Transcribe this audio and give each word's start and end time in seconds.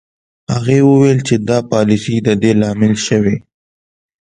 هغه 0.53 0.77
وویل 0.89 1.19
چې 1.27 1.35
دا 1.49 1.57
پالیسۍ 1.71 2.17
د 2.27 2.29
دې 2.41 2.51
لامل 2.61 2.93
شوې 3.07 3.35